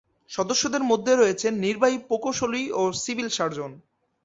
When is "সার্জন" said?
3.37-3.71